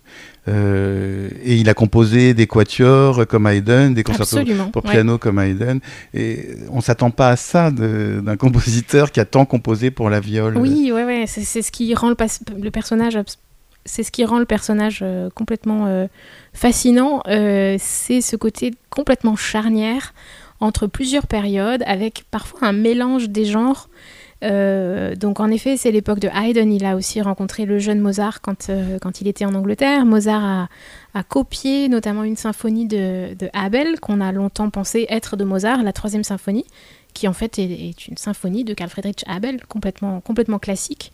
[0.48, 4.38] Euh, et il a composé des quatuors comme Haydn, des concertos
[4.72, 5.78] pour piano comme Haydn.
[6.14, 10.56] Et on s'attend pas à ça d'un compositeur qui a tant composé pour la viole.
[10.58, 11.24] Oui, ouais, ouais.
[11.26, 12.16] c'est ce qui rend le,
[12.60, 13.18] le personnage
[13.88, 16.08] c'est ce qui rend le personnage euh, complètement
[16.52, 20.12] fascinant, c'est ce côté complètement charnière
[20.58, 23.88] entre plusieurs périodes, avec parfois un mélange des genres
[24.46, 26.72] euh, donc en effet, c'est l'époque de Haydn.
[26.72, 30.04] Il a aussi rencontré le jeune Mozart quand, euh, quand il était en Angleterre.
[30.04, 30.68] Mozart
[31.14, 35.82] a, copié notamment une symphonie de, de Abel qu'on a longtemps pensé être de Mozart,
[35.82, 36.66] la troisième symphonie,
[37.14, 41.12] qui en fait est, une symphonie de Carl Friedrich Abel, complètement, complètement classique.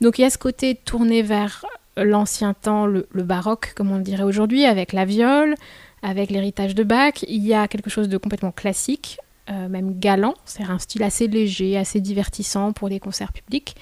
[0.00, 1.66] Donc il y a ce côté tourné vers
[1.98, 5.54] l'ancien temps, le, le, baroque, comme on le dirait aujourd'hui, avec la viole,
[6.02, 7.22] avec l'héritage de Bach.
[7.28, 11.28] Il y a quelque chose de complètement classique, euh, même galant, c'est un style assez
[11.28, 13.76] léger, assez divertissant pour les concerts publics.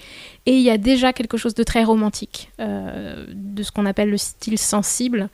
[0.45, 4.11] Et il y a déjà quelque chose de très romantique, euh, de ce qu'on appelle
[4.11, 5.31] le style sensible,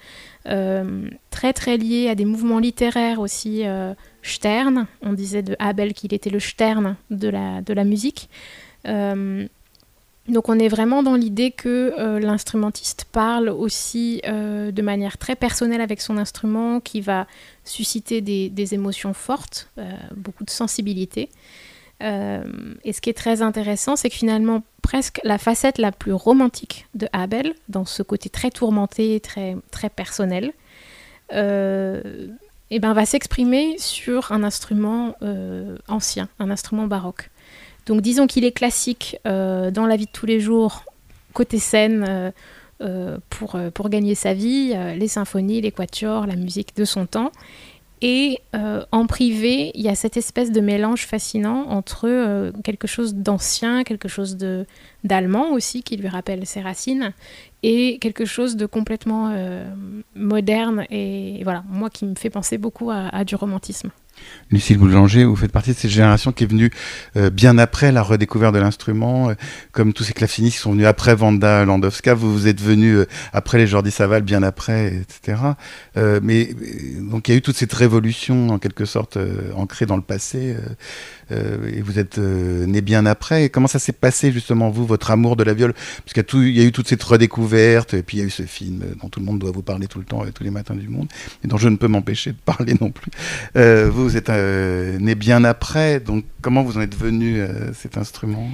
[0.46, 3.64] euh, très très lié à des mouvements littéraires aussi.
[4.22, 8.28] Stern, on disait de Abel qu'il était le Stern de la, de la musique.
[10.30, 15.34] Donc on est vraiment dans l'idée que euh, l'instrumentiste parle aussi euh, de manière très
[15.34, 17.26] personnelle avec son instrument, qui va
[17.64, 21.28] susciter des, émotions fortes, euh, beaucoup de sensibilité.
[22.00, 26.86] et ce qui est très intéressant, c'est que finalement, presque la facette la plus romantique
[26.94, 30.52] de Abel, dans ce côté très tourmenté, très, très personnel,
[31.32, 35.14] eh ben, va s'exprimer sur un instrument
[35.88, 37.30] ancien, un instrument baroque.
[37.86, 40.84] Donc disons qu'il est classique euh, dans la vie de tous les jours,
[41.32, 42.30] côté scène, euh,
[42.82, 47.30] euh, pour, pour gagner sa vie, les symphonies, les quatuors, la musique de son temps.
[48.02, 53.84] Et en privé, il y a cette espèce de mélange fascinant entre quelque chose d'ancien,
[53.84, 54.38] quelque chose
[55.04, 57.12] d'allemand aussi, qui lui rappelle ses racines,
[57.62, 59.34] et quelque chose de complètement
[60.14, 63.90] moderne, et, voilà, moi qui me fait penser beaucoup à du romantisme.
[64.50, 66.70] Lucille Boulanger, vous faites partie de cette génération qui est venue
[67.16, 69.34] euh, bien après la redécouverte de l'instrument, euh,
[69.70, 73.06] comme tous ces clavecistes qui sont venus après Vanda Landowska, vous vous êtes venu euh,
[73.32, 75.38] après les Jordi Saval, bien après, etc.
[76.22, 76.50] mais
[76.98, 79.18] donc il y a eu toute cette révolution en quelque sorte
[79.54, 80.56] ancrée dans le passé,
[81.30, 83.48] et vous êtes né bien après.
[83.48, 85.74] comment ça s'est passé justement vous, votre amour de la viole?
[86.04, 88.42] Parce qu'il y, a eu toute cette redécouverte, et puis il y a eu ce
[88.42, 90.88] film dont tout le monde doit vous parler tout le temps, tous les matins du
[90.88, 91.08] monde,
[91.44, 93.10] et dont je ne peux m'empêcher de parler non plus.
[93.54, 97.96] vous vous êtes euh, né bien après, donc comment vous en êtes venu euh, cet
[97.96, 98.48] instrument?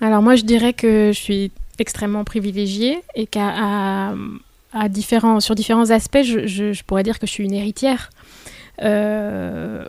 [0.00, 4.14] Alors moi je dirais que je suis extrêmement privilégiée et qu'à
[4.88, 8.10] différents, sur différents aspects, je, pourrais dire que je suis une héritière.
[8.82, 9.88] Euh,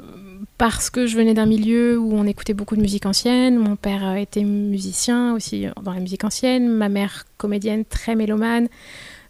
[0.58, 3.58] parce que je venais d'un milieu où on écoutait beaucoup de musique ancienne.
[3.58, 8.68] Mon père était musicien aussi dans la musique ancienne, ma mère comédienne très mélomane.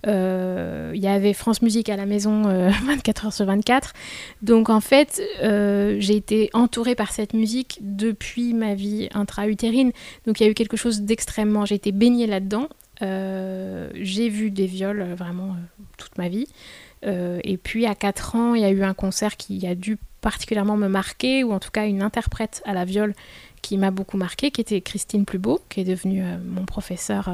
[0.08, 3.94] Euh, il y avait France Musique à la maison 24 euh, heures sur 24.
[4.42, 9.92] Donc en fait, euh, j'ai été entourée par cette musique depuis ma vie intra-utérine.
[10.28, 11.66] Donc il y a eu quelque chose d'extrêmement...
[11.66, 12.68] J'ai été baignée là-dedans.
[13.02, 15.56] j'ai vu des viols vraiment
[15.98, 16.48] toute ma vie.
[17.04, 20.78] et puis à 4 ans, il y a eu un concert qui a dû particulièrement
[20.78, 23.14] me marquer, ou en tout cas une interprète à la viole
[23.62, 27.30] qui m'a beaucoup marqué, qui était Christine Plubot, qui est devenue mon professeur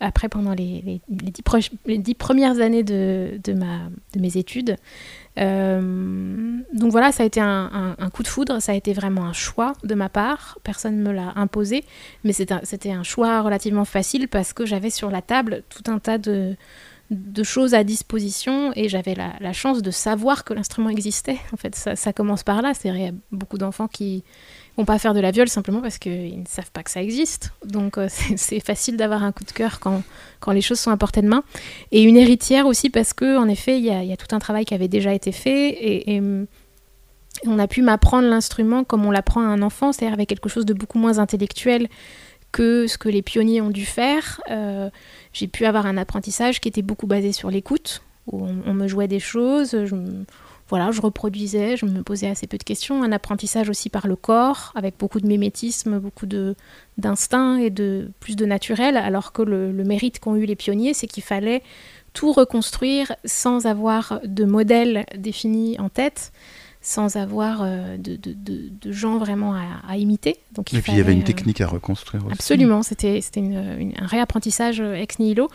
[0.00, 4.76] après pendant les, dix, premières années de, de, ma, de mes études.
[5.38, 9.32] Euh, donc voilà, ça a été un, coup de foudre, ça a été vraiment un
[9.32, 11.84] choix de ma part, personne ne me l'a imposé,
[12.24, 16.18] mais c'était un, choix relativement facile parce que j'avais sur la table tout un tas
[16.18, 16.56] de,
[17.10, 21.38] de choses à disposition et j'avais la, chance de savoir que l'instrument existait.
[21.52, 24.24] En fait, ça, commence par là, c'est beaucoup d'enfants qui
[24.76, 27.52] vont pas faire de la viole simplement parce qu'ils ne savent pas que ça existe.
[27.64, 30.02] Donc euh, c'est facile d'avoir un coup de cœur quand,
[30.40, 31.44] quand les choses sont à portée de main.
[31.92, 34.64] Et une héritière aussi parce que en effet, il y, y, a tout un travail
[34.64, 36.20] qui avait déjà été fait et,
[37.44, 40.64] on a pu m'apprendre l'instrument comme on l'apprend à un enfant, c'est-à-dire avec quelque chose
[40.64, 41.86] de beaucoup moins intellectuel
[42.52, 44.40] que ce que les pionniers ont dû faire.
[44.50, 44.90] Euh,
[45.32, 49.08] j'ai pu avoir un apprentissage qui était beaucoup basé sur l'écoute, où on, me jouait
[49.08, 49.94] des choses, je,
[50.68, 53.02] voilà, je reproduisais, je me posais assez peu de questions.
[53.02, 56.26] Un apprentissage aussi par le corps, avec beaucoup de mimétisme, beaucoup
[56.98, 61.06] d'instinct et de plus de naturel, alors que le, mérite qu'ont eu les pionniers, c'est
[61.06, 61.62] qu'il fallait
[62.14, 66.32] tout reconstruire sans avoir de modèle défini en tête
[66.86, 70.36] sans avoir euh, de, de, de, gens vraiment à, imiter.
[70.52, 72.34] Donc, il et puis il y avait une euh, technique à reconstruire aussi.
[72.34, 75.48] Absolument, c'était un réapprentissage ex nihilo.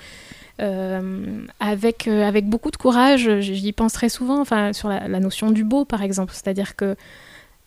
[0.60, 3.40] Euh, avec, euh, avec beaucoup de courage.
[3.40, 6.34] J'y pense très souvent, enfin, sur la, notion du beau, par exemple.
[6.34, 6.98] C'est-à-dire que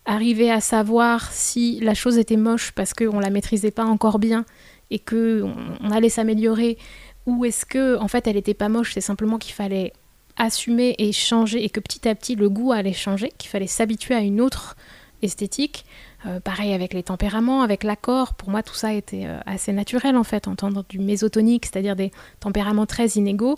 [0.05, 4.45] arriver à savoir si la chose était moche parce qu'on la maîtrisait pas encore bien
[4.91, 5.43] et que
[5.81, 6.77] on, allait s'améliorer,
[7.25, 9.91] ou est-ce que en fait elle n'était pas moche, c'est simplement qu'il fallait
[10.37, 14.15] assumer et changer et que petit à petit le goût allait changer, qu'il fallait s'habituer
[14.15, 14.75] à une autre
[15.21, 15.85] esthétique.
[16.25, 20.15] Euh, pareil avec les tempéraments, avec l'accord, pour moi tout ça était euh, assez naturel
[20.17, 23.57] en fait, entendre du mésotonique, c'est-à-dire des tempéraments très inégaux.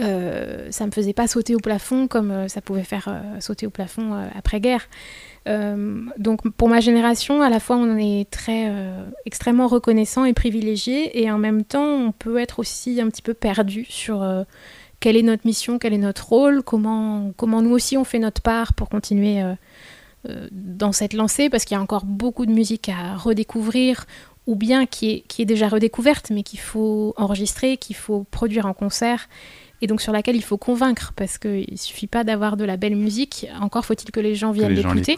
[0.00, 4.14] Euh, ça me faisait pas sauter au plafond comme ça pouvait faire sauter au plafond
[4.36, 4.88] après-guerre.
[5.46, 8.72] donc pour ma génération, à la fois on est très
[9.26, 13.34] extrêmement reconnaissant et privilégié, et en même temps on peut être aussi un petit peu
[13.34, 14.22] perdu sur
[15.02, 18.40] quelle est notre mission, quel est notre rôle, comment, comment nous aussi on fait notre
[18.40, 22.88] part pour continuer euh, dans cette lancée parce qu'il y a encore beaucoup de musique
[22.88, 24.06] à redécouvrir
[24.46, 28.66] ou bien qui est, qui est déjà redécouverte mais qu'il faut enregistrer, qu'il faut produire
[28.66, 29.28] en concert
[29.80, 32.76] et donc sur laquelle il faut convaincre parce qu'il ne suffit pas d'avoir de la
[32.76, 35.16] belle musique, encore faut-il que les gens viennent l'écouter.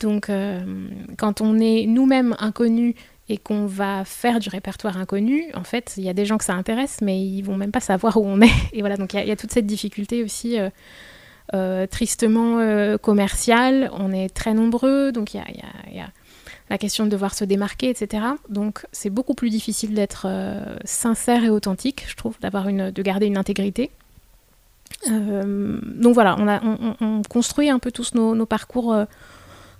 [0.00, 2.94] Donc euh, quand on est nous-mêmes inconnus
[3.28, 6.44] et qu'on va faire du répertoire inconnu, en fait, il y a des gens que
[6.44, 8.52] ça intéresse, mais ils vont même pas savoir où on est.
[8.72, 10.70] Et voilà, donc il y, a toute cette difficulté aussi euh,
[11.54, 13.90] euh, tristement euh, commercial.
[13.92, 16.06] On est très nombreux, donc il y a,
[16.70, 18.24] la question de devoir se démarquer, etc.
[18.48, 20.28] Donc c'est beaucoup plus difficile d'être
[20.84, 23.90] sincère et authentique, je trouve, d'avoir une, de garder une intégrité.
[25.08, 26.36] donc voilà,
[27.00, 28.96] on, construit un peu tous nos, parcours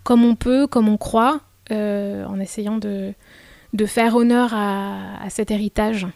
[0.04, 3.12] comme on peut, comme on croit, en essayant de,
[3.72, 6.06] de faire honneur à, à cet héritage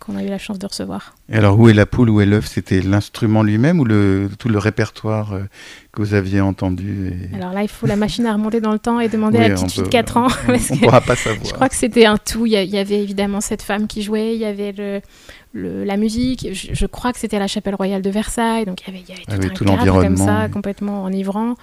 [0.00, 1.14] qu'on a eu la chance de recevoir.
[1.28, 2.46] Et alors, où est la poule, où est l'œuf?
[2.46, 5.44] C'était l'instrument lui-même ou le, tout le répertoire euh,
[5.92, 9.00] que vous aviez entendu Alors là, il faut la machine à remonter dans le temps
[9.00, 10.26] et demander à la petite fille de 4 ans.
[10.48, 11.44] On ne pourra pas savoir.
[11.44, 12.46] Je crois que c'était un tout.
[12.46, 15.00] Il y, avait évidemment cette femme qui jouait, il y avait le,
[15.54, 16.48] la musique.
[16.52, 19.32] Je, crois que c'était à la chapelle royale de Versailles, donc il y avait, il
[19.32, 21.54] y avait tout, un cadre comme ça, complètement enivrant.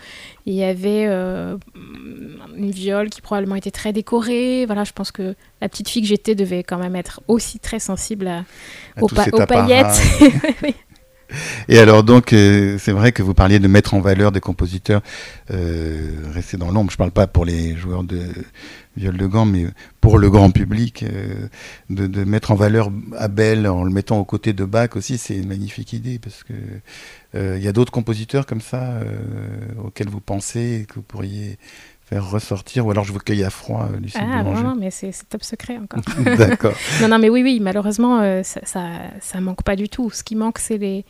[0.45, 1.57] Il y avait euh,
[2.55, 4.65] une viole qui probablement était très décorée.
[4.65, 7.79] Voilà, je pense que la petite fille que j'étais devait quand même être aussi très
[7.79, 8.31] sensible
[8.99, 10.01] aux, paillettes.
[11.67, 15.01] Et alors donc, euh, c'est vrai que vous parliez de mettre en valeur des compositeurs
[15.51, 16.91] euh, restés dans l'ombre.
[16.91, 18.21] Je ne parle pas pour les joueurs de
[18.97, 19.67] viol de gants, mais
[20.01, 21.47] pour le grand public, euh,
[21.89, 25.47] de, mettre en valeur Abel en le mettant aux côtés de Bach aussi, c'est une
[25.47, 26.53] magnifique idée parce que
[27.35, 28.99] euh, il y a d'autres compositeurs comme ça
[29.83, 31.57] auxquels vous pensez que vous pourriez
[32.11, 35.11] faire ressortir, ou alors je vous cueille à froid, Lucie Ah non, non, mais c'est
[35.29, 36.03] top secret encore.
[36.37, 36.73] D'accord.
[37.01, 40.09] non, non, mais oui, oui, malheureusement, ça, ça, ça, manque pas du tout.
[40.11, 41.05] Ce qui manque, c'est les,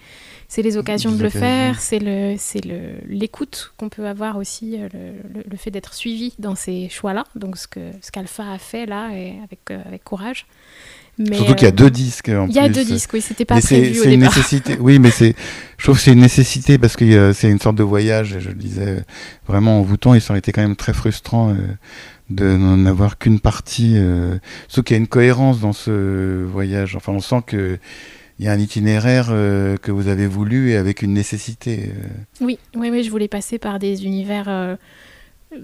[0.51, 4.75] c'est les occasions de le faire, c'est le, c'est le, l'écoute qu'on peut avoir aussi,
[4.77, 4.89] euh,
[5.33, 7.23] le, le, fait d'être suivi dans ces choix-là.
[7.35, 10.45] Donc ce que ce qu'Alpha a fait là, et avec euh, avec courage.
[11.29, 13.45] Mais, Surtout qu'il y a deux disques en Il y a deux disques, oui, c'était
[13.45, 14.13] pas prévu au départ.
[14.13, 15.35] Une nécessité, oui, mais c'est,
[15.77, 18.37] je trouve que c'est une nécessité parce que euh, c'est une sorte de voyage.
[18.39, 19.03] Je le disais
[19.47, 21.55] vraiment en voûtant, et ça aurait été quand même très frustrant.
[22.29, 23.97] de n'en avoir qu'une partie,
[24.69, 26.95] sauf qu'il y a une cohérence dans ce voyage.
[26.95, 27.77] Enfin, on sent que
[28.41, 31.89] il y a un itinéraire euh, que vous avez voulu et avec une nécessité.
[31.89, 32.07] Euh.
[32.43, 34.75] Oui, oui, oui, je voulais passer par des univers, euh,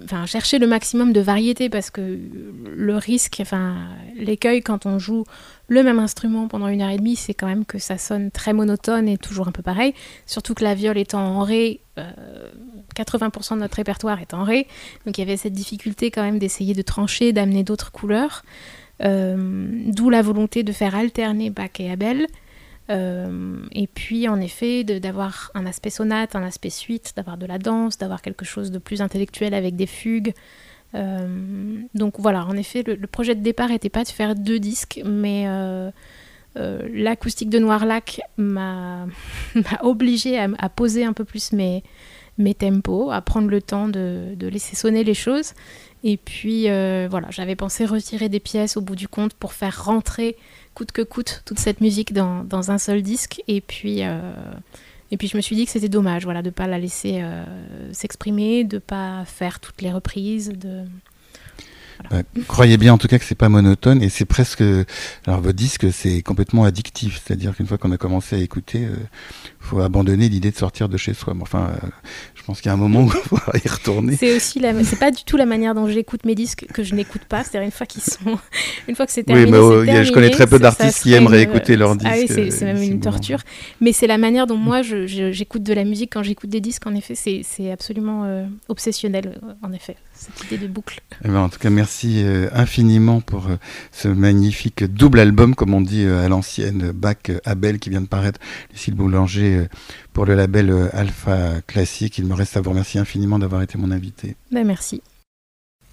[0.03, 2.19] enfin chercher le maximum de variété parce que
[2.65, 5.23] le risque, enfin l'écueil quand on joue
[5.67, 8.53] le même instrument pendant une heure et demie, c'est quand même que ça sonne très
[8.53, 9.93] monotone et toujours un peu pareil.
[10.25, 11.81] Surtout que la viole étant en ré,
[12.95, 14.67] 80% de notre répertoire est en ré,
[15.05, 18.43] donc il y avait cette difficulté quand même d'essayer de trancher, d'amener d'autres couleurs.
[18.99, 22.27] D'où la volonté de faire alterner Bach et Abel.
[22.89, 27.57] Euh, et puis, en effet, d'avoir un aspect sonate, un aspect suite, d'avoir de la
[27.57, 30.33] danse, d'avoir quelque chose de plus intellectuel avec des fugues.
[30.95, 35.01] Euh, donc voilà, en effet, le, projet de départ n'était pas de faire deux disques,
[35.05, 35.91] mais euh,
[36.55, 39.07] l'acoustique de Noirlac m'a
[39.81, 41.83] obligé à, poser un peu plus mes,
[42.57, 45.53] tempos, à prendre le temps de, laisser sonner les choses.
[46.05, 46.63] Et puis
[47.09, 50.37] voilà, j'avais pensé retirer des pièces au bout du compte pour faire rentrer
[50.77, 53.41] coûte que coûte toute cette musique dans, un seul disque.
[53.47, 54.19] Et puis, euh,
[55.09, 57.17] et puis je me suis dit que c'était dommage voilà, de ne pas la laisser
[57.21, 57.43] euh,
[57.93, 60.49] s'exprimer, de ne pas faire toutes les reprises.
[60.49, 60.83] De...
[62.47, 64.61] Croyez bien en tout cas que c'est pas monotone et c'est presque
[65.25, 69.56] alors votre disque c'est complètement addictif c'est-à-dire qu'une fois qu'on a commencé à écouter il
[69.67, 71.71] faut abandonner l'idée de sortir de chez soi enfin
[72.47, 74.15] je pense qu'il y a un moment où il faut y retourner.
[74.15, 76.95] C'est aussi la, c'est pas du tout la manière dont j'écoute mes disques que je
[76.95, 77.43] n'écoute pas.
[77.43, 78.39] C'est-à-dire une fois qu'ils sont,
[78.87, 79.51] une fois que c'est terminé.
[79.51, 82.09] Oui, mais je connais très peu d'artistes qui aimeraient écouter leurs disques.
[82.09, 83.39] Ah oui, c'est, même une torture.
[83.81, 86.87] Mais c'est la manière dont moi j'écoute de la musique quand j'écoute des disques.
[86.87, 89.41] En effet, c'est, absolument euh, obsessionnel.
[89.61, 91.01] En effet, cette idée de boucle.
[91.25, 93.57] Eh ben, en tout cas, merci euh, infiniment pour euh,
[93.91, 98.39] ce magnifique double album, comme on dit à l'ancienne, Bac Abel, qui vient de paraître.
[98.71, 99.56] Lucille Boulanger
[100.13, 102.17] pour le label euh, Alpha Classique.
[102.17, 104.35] Il me reste à vous remercier infiniment d'avoir été mon invité.
[104.51, 105.01] Ben, merci.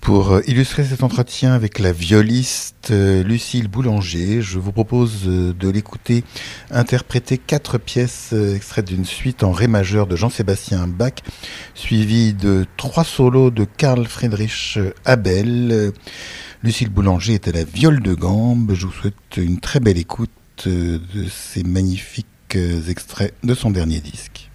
[0.00, 5.68] Pour euh, illustrer cet entretien avec la violiste euh, Lucille Boulanger, je vous propose de
[5.68, 6.24] l'écouter
[6.70, 11.14] interpréter quatre pièces extraites d'une suite en ré majeur de Jean-Sébastien Bach,
[11.74, 15.92] suivi de trois solos de Karl Friedrich Abel.
[16.62, 18.72] Lucille Boulanger est à la viole de gambe.
[18.74, 20.30] Je vous souhaite une très belle écoute
[20.66, 24.50] de ces magnifiques extraits de son dernier disque.